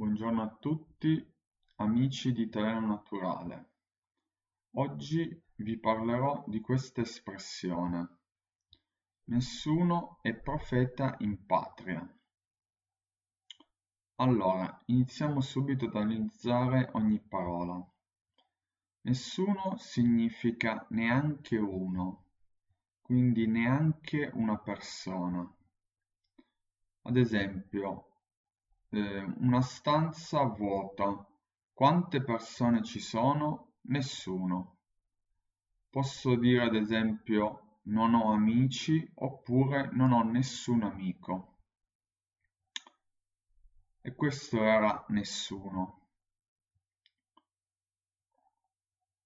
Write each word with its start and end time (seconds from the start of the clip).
Buongiorno 0.00 0.40
a 0.40 0.56
tutti 0.58 1.22
amici 1.76 2.32
di 2.32 2.48
Terreno 2.48 2.86
Naturale. 2.86 3.72
Oggi 4.76 5.42
vi 5.56 5.78
parlerò 5.78 6.42
di 6.46 6.62
questa 6.62 7.02
espressione. 7.02 8.20
Nessuno 9.24 10.18
è 10.22 10.32
profeta 10.32 11.16
in 11.18 11.44
patria. 11.44 12.18
Allora, 14.14 14.80
iniziamo 14.86 15.42
subito 15.42 15.84
ad 15.84 15.94
analizzare 15.94 16.88
ogni 16.94 17.20
parola. 17.20 17.86
Nessuno 19.02 19.76
significa 19.76 20.86
neanche 20.92 21.58
uno, 21.58 22.24
quindi 23.02 23.46
neanche 23.46 24.30
una 24.32 24.56
persona. 24.56 25.46
Ad 27.02 27.16
esempio, 27.18 28.09
eh, 28.90 29.24
una 29.38 29.60
stanza 29.62 30.44
vuota. 30.44 31.26
Quante 31.72 32.22
persone 32.22 32.82
ci 32.82 33.00
sono? 33.00 33.74
Nessuno. 33.82 34.76
Posso 35.88 36.36
dire 36.36 36.64
ad 36.64 36.74
esempio 36.74 37.78
non 37.84 38.14
ho 38.14 38.32
amici 38.32 39.10
oppure 39.14 39.88
non 39.92 40.12
ho 40.12 40.22
nessun 40.22 40.82
amico. 40.82 41.56
E 44.02 44.14
questo 44.14 44.62
era 44.62 45.04
nessuno. 45.08 45.98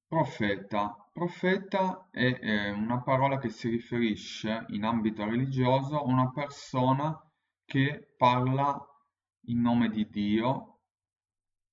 Profeta. 0.06 1.08
Profeta 1.12 2.08
è 2.10 2.38
eh, 2.40 2.70
una 2.70 3.00
parola 3.02 3.38
che 3.38 3.48
si 3.48 3.68
riferisce 3.68 4.64
in 4.68 4.84
ambito 4.84 5.24
religioso 5.24 5.98
a 5.98 6.04
una 6.04 6.30
persona 6.30 7.20
che 7.64 8.14
parla 8.16 8.93
in 9.46 9.60
nome 9.60 9.88
di 9.88 10.08
Dio 10.08 10.80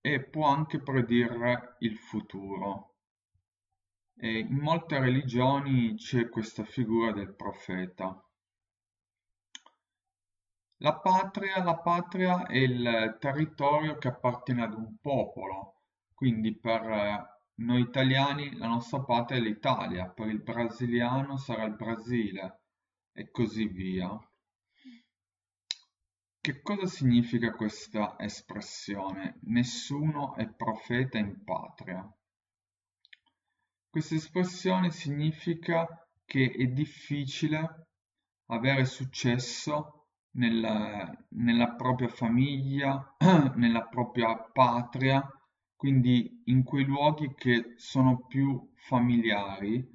e 0.02 0.24
può 0.24 0.48
anche 0.48 0.82
predire 0.82 1.76
il 1.80 1.98
futuro. 1.98 2.96
E 4.16 4.40
in 4.40 4.58
molte 4.58 5.00
religioni 5.00 5.96
c'è 5.96 6.30
questa 6.30 6.64
figura 6.64 7.12
del 7.12 7.34
profeta. 7.34 8.24
La 10.78 10.98
patria, 10.98 11.64
la 11.64 11.78
patria 11.78 12.46
è 12.48 12.58
il 12.58 13.18
territorio 13.20 13.98
che 13.98 14.08
appartiene 14.08 14.64
ad 14.64 14.74
un 14.74 14.98
popolo, 15.00 15.82
quindi 16.14 16.58
per 16.58 17.40
noi 17.56 17.82
italiani 17.82 18.56
la 18.58 18.68
nostra 18.68 19.02
patria 19.04 19.38
è 19.38 19.42
l'Italia, 19.42 20.10
per 20.10 20.28
il 20.28 20.42
brasiliano 20.42 21.38
sarà 21.38 21.64
il 21.66 21.76
Brasile 21.76 22.62
e 23.14 23.30
così 23.30 23.68
via. 23.68 24.10
Che 26.44 26.64
cosa 26.64 26.88
significa 26.88 27.52
questa 27.52 28.16
espressione 28.18 29.38
"nessuno 29.44 30.34
è 30.34 30.50
profeta 30.50 31.20
in 31.20 31.44
patria"? 31.44 32.04
Questa 33.88 34.16
espressione 34.16 34.90
significa 34.90 35.86
che 36.26 36.50
è 36.50 36.66
difficile 36.66 37.90
avere 38.48 38.86
successo 38.86 40.08
nella, 40.32 41.14
nella 41.30 41.76
propria 41.76 42.08
famiglia, 42.08 43.16
nella 43.58 43.84
propria 43.84 44.36
patria, 44.36 45.24
quindi 45.76 46.42
in 46.46 46.64
quei 46.64 46.86
luoghi 46.86 47.36
che 47.36 47.76
sono 47.76 48.26
più 48.26 48.72
familiari, 48.78 49.88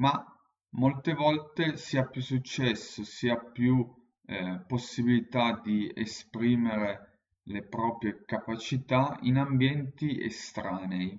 ma 0.00 0.24
molte 0.70 1.14
volte 1.14 1.76
si 1.76 1.96
ha 1.96 2.04
più 2.04 2.20
successo, 2.20 3.04
si 3.04 3.28
ha 3.28 3.38
più 3.38 3.94
eh, 4.30 4.60
possibilità 4.66 5.58
di 5.64 5.90
esprimere 5.94 7.20
le 7.44 7.62
proprie 7.62 8.24
capacità 8.26 9.18
in 9.22 9.38
ambienti 9.38 10.22
estranei. 10.22 11.18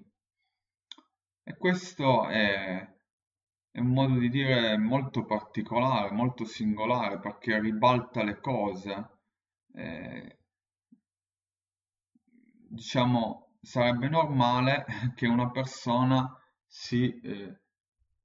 E 1.43 1.57
questo 1.57 2.27
è, 2.27 2.87
è 3.71 3.79
un 3.79 3.87
modo 3.87 4.19
di 4.19 4.29
dire 4.29 4.77
molto 4.77 5.25
particolare, 5.25 6.11
molto 6.11 6.45
singolare, 6.45 7.19
perché 7.19 7.59
ribalta 7.59 8.23
le 8.23 8.39
cose. 8.39 9.09
Eh, 9.73 10.37
diciamo, 12.69 13.55
sarebbe 13.59 14.07
normale 14.07 14.85
che 15.15 15.25
una 15.25 15.49
persona 15.49 16.31
si 16.67 17.19
eh, 17.21 17.59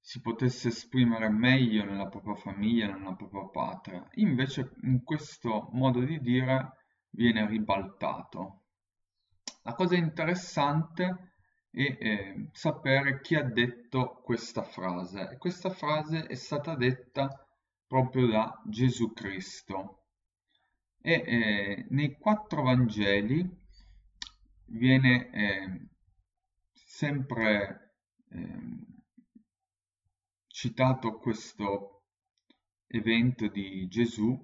si 0.06 0.20
potesse 0.20 0.68
esprimere 0.68 1.30
meglio 1.30 1.82
nella 1.82 2.08
propria 2.08 2.34
famiglia, 2.34 2.94
nella 2.94 3.14
propria 3.14 3.46
patria. 3.46 4.06
Invece 4.16 4.74
in 4.82 5.02
questo 5.02 5.70
modo 5.72 6.04
di 6.04 6.20
dire 6.20 6.72
viene 7.08 7.46
ribaltato. 7.46 8.64
La 9.62 9.72
cosa 9.72 9.96
interessante 9.96 11.32
è 11.70 11.96
eh, 11.98 12.48
sapere 12.52 13.22
chi 13.22 13.34
ha 13.34 13.44
detto 13.44 14.20
questa 14.22 14.62
frase. 14.62 15.38
Questa 15.38 15.70
frase 15.70 16.26
è 16.26 16.34
stata 16.34 16.76
detta 16.76 17.30
proprio 17.86 18.26
da 18.26 18.60
Gesù 18.66 19.10
Cristo. 19.14 20.02
E 21.00 21.14
eh, 21.14 21.86
nei 21.88 22.12
quattro 22.18 22.64
Vangeli 22.64 23.42
viene 24.66 25.30
eh, 25.30 25.88
sempre 26.74 27.94
ehm, 28.28 28.93
citato 30.54 31.18
questo 31.18 32.04
evento 32.86 33.48
di 33.48 33.88
Gesù, 33.88 34.38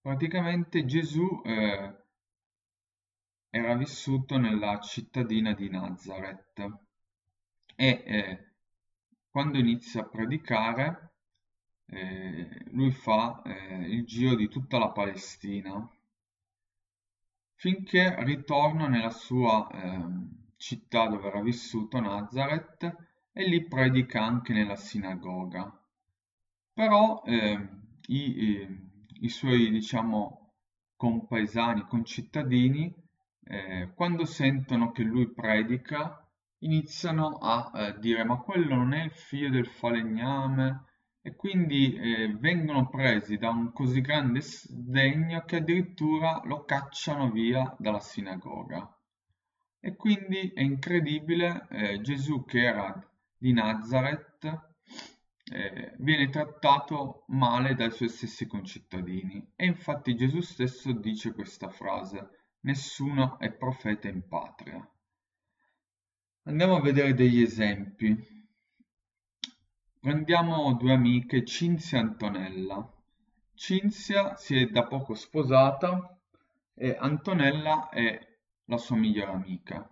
praticamente 0.00 0.86
Gesù 0.86 1.42
eh, 1.44 1.94
era 3.50 3.76
vissuto 3.76 4.38
nella 4.38 4.80
cittadina 4.80 5.52
di 5.52 5.68
Nazareth 5.68 6.66
e 7.76 8.02
eh, 8.06 8.52
quando 9.28 9.58
inizia 9.58 10.00
a 10.00 10.08
predicare 10.08 11.12
eh, 11.84 12.64
lui 12.70 12.90
fa 12.90 13.42
eh, 13.42 13.86
il 13.90 14.06
giro 14.06 14.34
di 14.34 14.48
tutta 14.48 14.78
la 14.78 14.88
Palestina 14.88 15.86
finché 17.56 18.16
ritorna 18.24 18.88
nella 18.88 19.10
sua 19.10 19.68
ehm, 19.70 20.52
città 20.56 21.06
dove 21.06 21.28
era 21.28 21.42
vissuto 21.42 22.00
Nazareth 22.00 23.12
e 23.36 23.48
lì 23.48 23.66
predica 23.66 24.22
anche 24.22 24.52
nella 24.52 24.76
sinagoga. 24.76 25.76
Però 26.72 27.22
eh, 27.26 27.68
i, 28.06 28.42
i, 28.42 28.90
i, 29.22 29.28
suoi, 29.28 29.70
diciamo, 29.70 30.52
compaesani, 30.96 31.82
concittadini, 31.82 32.94
eh, 33.42 33.90
quando 33.94 34.24
sentono 34.24 34.92
che 34.92 35.02
lui 35.02 35.32
predica, 35.32 36.24
iniziano 36.58 37.38
a 37.40 37.72
eh, 37.74 37.98
dire 37.98 38.24
ma 38.24 38.38
quello 38.38 38.76
non 38.76 38.94
è 38.94 39.02
il 39.02 39.10
figlio 39.10 39.50
del 39.50 39.66
falegname 39.66 40.84
e 41.20 41.34
quindi 41.34 41.94
eh, 41.94 42.34
vengono 42.38 42.88
presi 42.88 43.36
da 43.36 43.50
un 43.50 43.72
così 43.72 44.00
grande 44.00 44.40
sdegno 44.40 45.42
che 45.44 45.56
addirittura 45.56 46.40
lo 46.44 46.64
cacciano 46.64 47.30
via 47.30 47.74
dalla 47.78 48.00
sinagoga. 48.00 48.88
E 49.80 49.96
quindi 49.96 50.52
è 50.54 50.60
incredibile, 50.62 51.66
eh, 51.70 52.00
Gesù 52.00 52.44
che 52.44 52.62
era 52.62 53.08
di 53.44 53.52
Nazareth 53.52 54.42
eh, 55.52 55.94
viene 55.98 56.30
trattato 56.30 57.24
male 57.26 57.74
dai 57.74 57.90
suoi 57.90 58.08
stessi 58.08 58.46
concittadini 58.46 59.52
e 59.54 59.66
infatti 59.66 60.16
Gesù 60.16 60.40
stesso 60.40 60.92
dice 60.92 61.34
questa 61.34 61.68
frase 61.68 62.54
nessuno 62.60 63.38
è 63.38 63.52
profeta 63.52 64.08
in 64.08 64.26
patria. 64.26 64.90
Andiamo 66.44 66.76
a 66.76 66.80
vedere 66.80 67.12
degli 67.12 67.42
esempi. 67.42 68.16
Prendiamo 70.00 70.72
due 70.72 70.94
amiche, 70.94 71.44
Cinzia 71.44 71.98
e 71.98 72.00
Antonella. 72.00 72.90
Cinzia 73.52 74.36
si 74.36 74.56
è 74.56 74.68
da 74.68 74.86
poco 74.86 75.12
sposata 75.12 76.18
e 76.72 76.96
Antonella 76.98 77.90
è 77.90 78.18
la 78.64 78.78
sua 78.78 78.96
migliore 78.96 79.32
amica. 79.32 79.86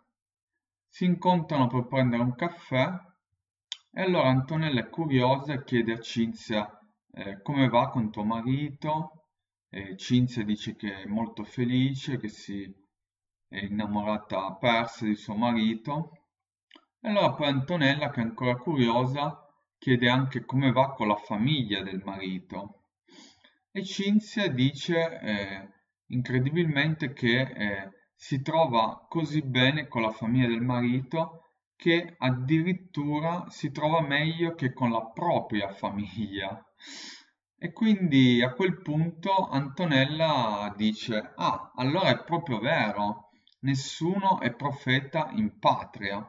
Si 0.89 1.05
incontrano 1.05 1.67
per 1.67 1.87
prendere 1.87 2.23
un 2.23 2.35
caffè 2.35 3.11
e 3.95 4.01
allora 4.01 4.29
Antonella 4.31 4.81
è 4.81 4.89
curiosa 4.89 5.53
e 5.53 5.65
chiede 5.65 5.93
a 5.93 6.01
Cinzia 6.01 6.67
eh, 7.13 7.43
come 7.43 7.69
va 7.69 7.91
con 7.91 8.11
tuo 8.11 8.25
marito. 8.25 9.27
E 9.69 9.97
Cinzia 9.97 10.45
dice 10.45 10.77
che 10.77 11.03
è 11.03 11.07
molto 11.07 11.45
felice, 11.45 12.19
che 12.19 12.29
si 12.29 12.63
è 13.49 13.65
innamorata 13.65 14.47
a 14.47 14.57
perse 14.57 15.07
di 15.07 15.15
suo 15.15 15.35
marito. 15.35 16.29
E 17.01 17.09
allora 17.09 17.35
poi 17.35 17.49
Antonella, 17.49 18.11
che 18.11 18.21
è 18.21 18.25
ancora 18.25 18.57
curiosa, 18.57 19.47
chiede 19.77 20.09
anche 20.09 20.45
come 20.47 20.73
va 20.73 20.95
con 20.95 21.09
la 21.09 21.17
famiglia 21.17 21.83
del 21.83 22.01
marito. 22.03 22.85
E 23.71 23.85
Cinzia 23.85 24.49
dice 24.49 25.21
eh, 25.21 25.69
incredibilmente 26.07 27.13
che 27.13 27.41
eh, 27.41 27.91
si 28.15 28.41
trova 28.41 29.05
così 29.07 29.43
bene 29.43 29.87
con 29.87 30.01
la 30.01 30.13
famiglia 30.13 30.49
del 30.49 30.63
marito 30.63 31.42
che 31.83 32.15
addirittura 32.17 33.47
si 33.49 33.73
trova 33.73 34.03
meglio 34.03 34.55
che 34.55 34.73
con 34.73 34.93
la 34.93 35.05
propria 35.05 35.73
famiglia. 35.73 36.65
E 37.59 37.73
quindi 37.73 38.41
a 38.41 38.53
quel 38.53 38.81
punto 38.83 39.49
Antonella 39.49 40.73
dice, 40.77 41.33
ah, 41.35 41.73
allora 41.75 42.11
è 42.11 42.23
proprio 42.23 42.61
vero, 42.61 43.31
nessuno 43.63 44.39
è 44.39 44.55
profeta 44.55 45.31
in 45.33 45.59
patria. 45.59 46.25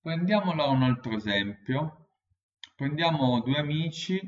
Prendiamola 0.00 0.64
un 0.68 0.82
altro 0.82 1.14
esempio. 1.14 2.12
Prendiamo 2.74 3.42
due 3.42 3.58
amici, 3.58 4.18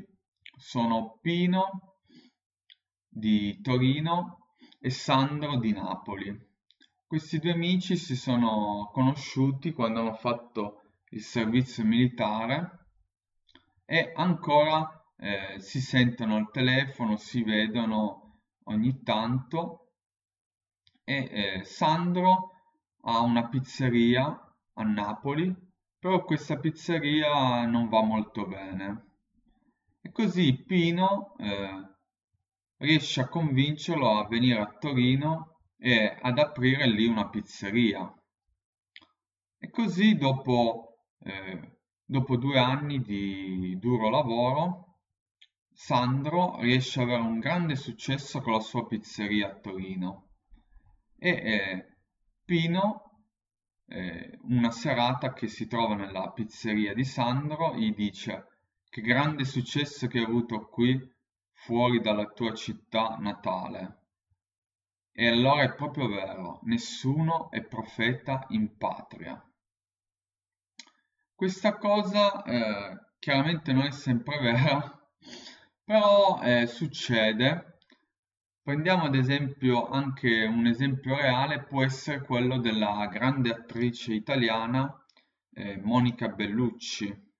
sono 0.55 1.17
Pino 1.19 1.95
di 3.09 3.59
Torino 3.59 4.49
e 4.79 4.91
Sandro 4.91 5.57
di 5.57 5.71
Napoli. 5.71 6.51
Questi 7.13 7.37
due 7.37 7.51
amici 7.51 7.95
si 7.95 8.15
sono 8.15 8.89
conosciuti 8.91 9.71
quando 9.71 9.99
hanno 9.99 10.13
fatto 10.15 10.81
il 11.11 11.21
servizio 11.21 11.85
militare 11.85 12.87
e 13.85 14.13
ancora 14.15 15.13
eh, 15.17 15.59
si 15.59 15.79
sentono 15.79 16.37
al 16.37 16.49
telefono, 16.49 17.15
si 17.17 17.43
vedono 17.43 18.39
ogni 18.63 19.03
tanto 19.03 19.91
e 21.03 21.29
eh, 21.31 21.63
Sandro 21.63 22.49
ha 23.01 23.19
una 23.19 23.47
pizzeria 23.47 24.51
a 24.73 24.81
Napoli, 24.81 25.55
però 25.99 26.23
questa 26.23 26.57
pizzeria 26.57 27.63
non 27.67 27.89
va 27.89 28.01
molto 28.01 28.47
bene. 28.47 29.17
E 30.01 30.11
così 30.11 30.63
Pino 30.63 31.35
eh, 31.37 31.95
riesce 32.77 33.21
a 33.21 33.29
convincerlo 33.29 34.17
a 34.17 34.27
venire 34.27 34.59
a 34.59 34.75
Torino 34.79 35.52
e 35.83 36.17
ad 36.21 36.37
aprire 36.39 36.87
lì 36.87 37.05
una 37.05 37.27
pizzeria. 37.29 38.11
E 39.57 39.69
così 39.69 40.15
dopo 40.15 40.97
eh, 41.19 41.73
Dopo 42.05 42.35
due 42.35 42.59
anni 42.59 43.01
di 43.01 43.77
duro 43.79 44.09
lavoro, 44.09 44.99
Sandro 45.71 46.59
riesce 46.59 47.01
ad 47.01 47.07
avere 47.07 47.23
un 47.23 47.39
grande 47.39 47.75
successo 47.75 48.41
con 48.41 48.53
la 48.53 48.59
sua 48.59 48.85
pizzeria 48.85 49.47
a 49.47 49.55
Torino 49.55 50.27
e 51.17 51.29
eh, 51.29 51.97
Pino, 52.43 53.23
eh, 53.87 54.37
una 54.43 54.69
serata 54.69 55.31
che 55.33 55.47
si 55.47 55.65
trova 55.65 55.95
nella 55.95 56.29
pizzeria 56.31 56.93
di 56.93 57.05
Sandro, 57.05 57.73
gli 57.73 57.95
dice 57.95 58.47
che 58.89 59.01
grande 59.01 59.45
successo 59.45 60.05
che 60.07 60.19
hai 60.19 60.25
avuto 60.25 60.67
qui 60.67 60.99
fuori 61.53 61.99
dalla 62.01 62.25
tua 62.25 62.53
città 62.53 63.15
natale. 63.17 64.02
E 65.15 65.27
allora 65.27 65.61
è 65.61 65.73
proprio 65.75 66.07
vero, 66.07 66.59
nessuno 66.63 67.51
è 67.51 67.61
profeta 67.61 68.45
in 68.49 68.77
patria. 68.77 69.39
Questa 71.35 71.77
cosa 71.77 72.41
eh, 72.43 72.99
chiaramente 73.19 73.73
non 73.73 73.83
è 73.83 73.91
sempre 73.91 74.39
vera, 74.39 75.07
però 75.85 76.41
eh, 76.41 76.65
succede. 76.65 77.77
Prendiamo 78.63 79.03
ad 79.03 79.15
esempio 79.15 79.87
anche 79.89 80.45
un 80.45 80.65
esempio 80.65 81.15
reale, 81.15 81.63
può 81.63 81.83
essere 81.83 82.21
quello 82.21 82.57
della 82.57 83.07
grande 83.11 83.51
attrice 83.51 84.13
italiana 84.13 84.97
eh, 85.53 85.77
Monica 85.77 86.29
Bellucci. 86.29 87.31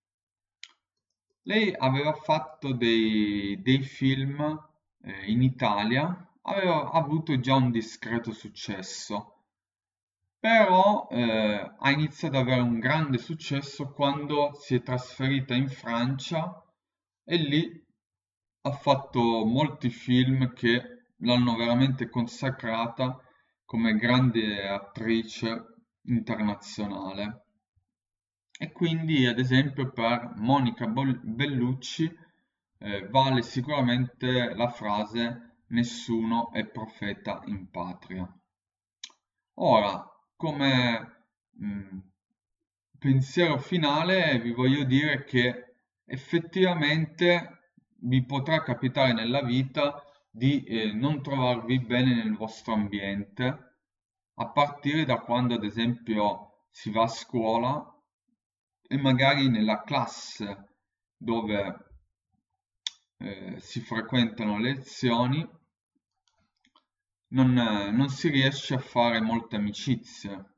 Lei 1.44 1.74
aveva 1.75 2.14
fatto 2.14 2.74
dei, 2.74 3.60
dei 3.62 3.81
film 3.81 4.42
eh, 5.02 5.31
in 5.31 5.42
Italia, 5.42 6.32
aveva 6.44 6.92
avuto 6.92 7.40
già 7.40 7.56
un 7.56 7.72
discreto 7.72 8.31
successo 8.31 9.34
però 10.44 11.07
eh, 11.10 11.72
ha 11.80 11.90
iniziato 11.90 12.36
ad 12.36 12.42
avere 12.45 12.60
un 12.60 12.78
grande 12.78 13.18
successo 13.18 13.94
quando 13.94 14.51
si 14.56 14.75
è 14.75 14.81
trasferita 14.81 15.54
in 15.54 15.69
Francia 15.69 16.62
e 17.24 17.38
lì 17.38 17.86
ha 18.63 18.72
fatto 18.72 19.45
molti 19.45 19.88
film 19.90 20.51
che 20.51 21.06
l'hanno 21.19 21.56
veramente 21.56 22.10
consacrata 22.10 23.18
come 23.63 23.96
grande 23.96 24.68
attrice 24.68 25.63
internazionale. 26.07 27.46
E 28.60 28.74
quindi, 28.74 29.25
ad 29.25 29.39
esempio, 29.39 29.94
per 29.94 30.34
Monica 30.36 30.88
Bellucci 30.88 32.13
eh, 32.80 33.07
vale 33.07 33.42
sicuramente 33.44 34.54
la 34.54 34.68
frase 34.68 35.52
nessuno 35.74 36.52
è 36.52 36.66
profeta 36.66 37.42
in 37.46 37.70
patria. 37.70 38.28
Ora, 39.56 40.04
come 40.36 41.28
mh, 41.52 41.66
mm, 41.66 42.00
pensiero 42.98 43.58
finale 43.58 44.40
vi 44.40 44.52
voglio 44.54 44.84
dire 44.84 45.24
che 45.25 45.75
effettivamente 46.06 47.72
vi 48.06 48.24
potrà 48.25 48.62
capitare 48.64 49.14
nella 49.14 49.42
vita 49.42 50.04
di 50.30 50.64
eh, 50.64 50.94
non 50.94 51.22
trovarvi 51.22 51.80
bene 51.80 52.16
nel 52.16 52.36
vostro 52.36 52.74
ambiente 52.74 53.72
a 54.36 54.50
partire 54.50 55.06
da 55.06 55.20
quando 55.20 55.54
ad 55.54 55.64
esempio 55.64 56.66
si 56.70 56.92
va 56.92 57.04
a 57.04 57.08
scuola 57.08 57.88
e 58.88 58.98
magari 58.98 59.48
nella 59.48 59.84
classe 59.84 60.70
dove 61.16 61.92
eh, 63.18 63.60
si 63.60 63.80
frequentano 63.80 64.58
le 64.58 64.74
lezioni 64.74 65.48
non, 67.33 67.53
non 67.53 68.09
si 68.09 68.30
riesce 68.30 68.75
a 68.75 68.80
fare 68.80 69.21
molte 69.21 69.57
amicizie 69.57 70.53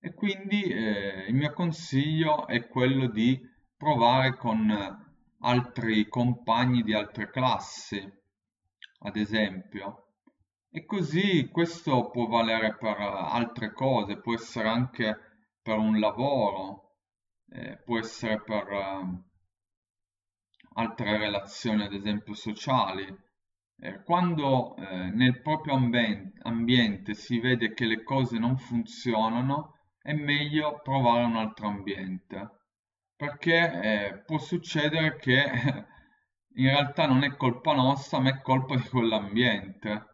e 0.00 0.14
quindi 0.14 0.62
eh, 0.64 1.26
il 1.28 1.34
mio 1.34 1.52
consiglio 1.52 2.46
è 2.46 2.66
quello 2.66 3.06
di 3.08 3.40
provare 3.76 4.36
con 4.36 4.70
altri 5.40 6.08
compagni 6.08 6.82
di 6.82 6.94
altre 6.94 7.30
classi, 7.30 8.00
ad 9.00 9.16
esempio. 9.16 9.98
E 10.70 10.84
così 10.84 11.48
questo 11.50 12.10
può 12.10 12.26
valere 12.26 12.76
per 12.76 12.98
altre 12.98 13.72
cose, 13.72 14.20
può 14.20 14.34
essere 14.34 14.68
anche 14.68 15.16
per 15.60 15.78
un 15.78 15.98
lavoro, 15.98 16.96
eh, 17.48 17.78
può 17.84 17.98
essere 17.98 18.40
per 18.42 18.68
eh, 18.70 19.22
altre 20.74 21.18
relazioni, 21.18 21.84
ad 21.84 21.92
esempio 21.92 22.34
sociali. 22.34 23.06
Eh, 23.78 24.02
quando 24.04 24.76
eh, 24.76 25.10
nel 25.10 25.40
proprio 25.42 25.74
ambiente 25.74 27.14
si 27.14 27.40
vede 27.40 27.74
che 27.74 27.84
le 27.86 28.02
cose 28.02 28.38
non 28.38 28.56
funzionano, 28.56 29.74
è 30.00 30.12
meglio 30.12 30.80
provare 30.82 31.24
un 31.24 31.36
altro 31.36 31.68
ambiente, 31.68 32.50
perché 33.16 33.80
eh, 33.82 34.22
può 34.24 34.38
succedere 34.38 35.16
che 35.16 35.44
in 36.54 36.66
realtà 36.66 37.06
non 37.06 37.22
è 37.22 37.36
colpa 37.36 37.74
nostra, 37.74 38.18
ma 38.20 38.30
è 38.30 38.40
colpa 38.40 38.76
di 38.76 38.88
quell'ambiente. 38.88 40.06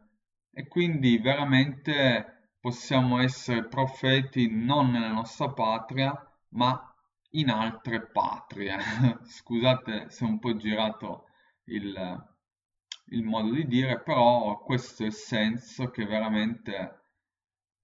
E 0.53 0.67
quindi 0.67 1.19
veramente 1.19 2.57
possiamo 2.61 3.21
essere 3.21 3.67
profeti 3.67 4.49
non 4.51 4.91
nella 4.91 5.13
nostra 5.13 5.51
patria, 5.53 6.13
ma 6.51 6.83
in 7.31 7.51
altre 7.51 8.07
patrie. 8.11 8.77
Scusate 9.25 10.11
se 10.11 10.25
ho 10.25 10.29
un 10.29 10.39
po' 10.39 10.57
girato 10.57 11.27
il, 11.65 11.95
il 13.11 13.23
modo 13.23 13.53
di 13.53 13.67
dire, 13.67 14.01
però 14.01 14.59
questo 14.59 15.03
è 15.03 15.07
il 15.07 15.13
senso 15.13 15.91
che 15.91 16.05
veramente 16.05 17.03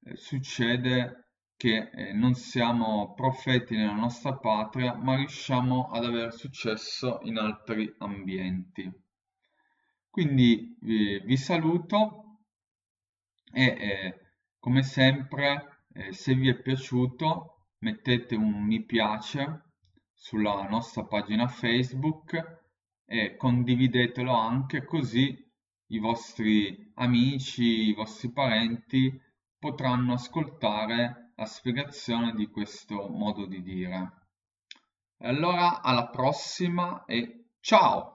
eh, 0.04 0.16
succede 0.16 1.24
che 1.56 1.90
eh, 1.90 2.12
non 2.12 2.34
siamo 2.34 3.14
profeti 3.14 3.76
nella 3.76 3.94
nostra 3.94 4.36
patria, 4.36 4.94
ma 4.94 5.16
riusciamo 5.16 5.90
ad 5.90 6.04
avere 6.04 6.30
successo 6.30 7.20
in 7.22 7.38
altri 7.38 7.92
ambienti. 7.98 8.90
Quindi 10.10 10.76
eh, 10.82 11.22
vi 11.24 11.36
saluto 11.36 12.40
e 13.52 13.64
eh, 13.64 14.20
come 14.58 14.82
sempre 14.82 15.86
eh, 15.92 16.12
se 16.12 16.34
vi 16.34 16.48
è 16.48 16.60
piaciuto 16.60 17.68
mettete 17.78 18.34
un 18.34 18.64
mi 18.64 18.84
piace 18.84 19.72
sulla 20.12 20.66
nostra 20.68 21.04
pagina 21.04 21.46
Facebook 21.48 22.63
e 23.04 23.36
condividetelo 23.36 24.32
anche 24.32 24.84
così 24.84 25.36
i 25.88 25.98
vostri 25.98 26.92
amici, 26.94 27.88
i 27.88 27.94
vostri 27.94 28.30
parenti 28.32 29.20
potranno 29.58 30.14
ascoltare 30.14 31.32
la 31.36 31.46
spiegazione 31.46 32.32
di 32.34 32.48
questo 32.48 33.08
modo 33.08 33.46
di 33.46 33.62
dire. 33.62 34.12
Allora 35.18 35.82
alla 35.82 36.08
prossima 36.08 37.04
e 37.04 37.50
ciao! 37.60 38.13